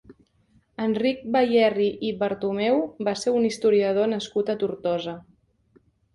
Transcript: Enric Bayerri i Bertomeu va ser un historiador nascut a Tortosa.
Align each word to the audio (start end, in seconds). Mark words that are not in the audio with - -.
Enric 0.85 1.19
Bayerri 1.35 1.89
i 2.07 2.09
Bertomeu 2.23 2.81
va 3.09 3.15
ser 3.25 3.35
un 3.41 3.47
historiador 3.51 4.11
nascut 4.17 4.53
a 4.55 4.59
Tortosa. 4.65 5.17